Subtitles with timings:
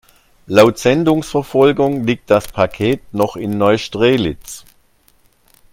[0.47, 4.65] Laut Sendungsverfolgung liegt das Paket noch in Neustrelitz.